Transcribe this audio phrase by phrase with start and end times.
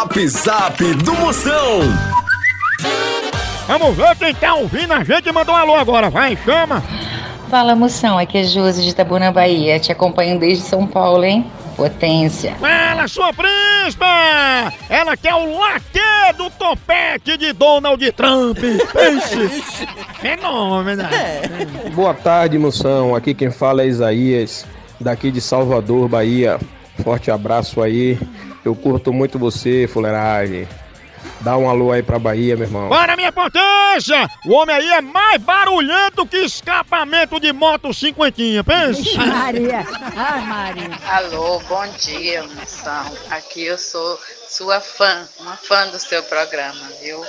[0.00, 1.80] Zap Zap do Moção.
[3.68, 6.82] Vamos ver quem tá ouvindo a gente mandou um alô agora, vai, chama.
[7.50, 9.78] Fala moção, aqui é Josi de Itabuna, Bahia.
[9.78, 11.44] Te acompanho desde São Paulo, hein?
[11.76, 12.54] Potência.
[12.54, 14.06] Fala, sua príncipa!
[14.88, 18.56] Ela quer o laque do topete de Donald Trump.
[18.94, 19.86] Pense!
[20.18, 21.04] Fenômeno!
[21.94, 23.14] Boa tarde, moção.
[23.14, 24.64] Aqui quem fala é Isaías,
[24.98, 26.58] daqui de Salvador, Bahia.
[27.04, 28.18] Forte abraço aí.
[28.64, 30.68] Eu curto muito você, fuleiragem.
[31.40, 32.88] Dá um alô aí pra Bahia, meu irmão.
[32.88, 34.28] Para minha potência!
[34.46, 39.16] O homem aí é mais barulhento que escapamento de moto cinquentinha, pense!
[39.16, 39.86] Maria.
[40.16, 40.90] Ai, Maria.
[41.06, 43.12] Alô, bom dia, moção.
[43.30, 47.22] Aqui eu sou sua fã, uma fã do seu programa, viu?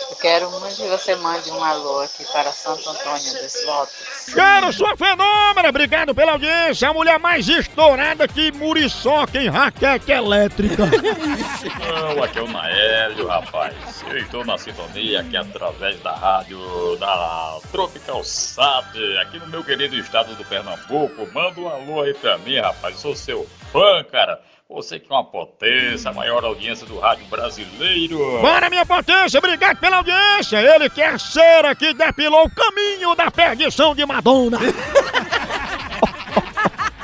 [0.00, 4.34] Eu quero muito que você mande um alô aqui para Santo Antônio dos Lopes.
[4.34, 5.68] Quero sua fenômena!
[5.68, 6.88] Obrigado pela audiência!
[6.88, 10.84] A mulher mais estourada que muriçoca em raquete elétrica!
[10.86, 13.74] Não, aqui é o Naélio, rapaz.
[14.08, 18.86] Eu estou na sintonia aqui através da rádio da Tropical Sat,
[19.22, 21.28] aqui no meu querido estado do Pernambuco.
[21.32, 22.94] Manda um alô aí pra mim, rapaz.
[22.94, 24.40] Eu sou seu fã, cara.
[24.68, 28.18] Você que é uma potência, a maior audiência do rádio brasileiro.
[28.42, 29.38] Bora, minha potência!
[29.38, 30.58] Obrigado pela audiência!
[30.58, 34.58] Ele que é a cera que depilou o caminho da perdição de Madonna!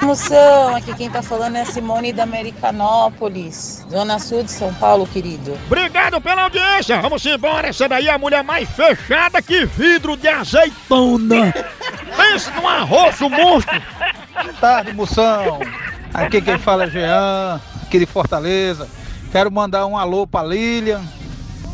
[0.03, 5.07] Moção, aqui quem tá falando é a Simone da Americanópolis, Zona Sul de São Paulo,
[5.07, 5.59] querido.
[5.67, 7.01] Obrigado pela audiência!
[7.01, 7.69] Vamos embora!
[7.69, 11.55] Essa daí é a mulher mais fechada que vidro de azeitona!
[12.15, 13.83] Pense num arroz monstro!
[14.35, 15.61] Boa tarde, moção.
[16.15, 18.89] Aqui quem fala é Jean, aqui de Fortaleza.
[19.33, 21.03] Quero mandar um alô pra Lilian,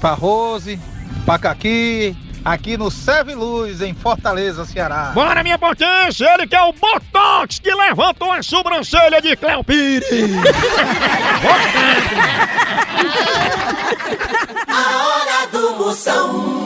[0.01, 0.81] pra Rose,
[1.27, 5.13] pra Caqui, aqui no Serve Luz, em Fortaleza, Ceará.
[5.15, 6.27] Bora, minha potência!
[6.35, 10.07] Ele que é o Botox que levantou a sobrancelha de Cléo Pires!
[14.69, 16.60] A hora do Moção.